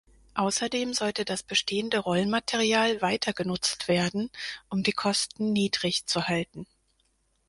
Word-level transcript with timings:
Ausserdem 0.33 0.95
sollte 0.95 1.25
das 1.25 1.43
bestehende 1.43 1.99
Rollmaterial 1.99 3.03
weiter 3.03 3.33
genutzt 3.33 3.87
werden, 3.87 4.31
um 4.67 4.81
die 4.81 4.93
Kosten 4.93 5.53
niedrig 5.53 6.07
zu 6.07 6.27
halten. 6.27 6.65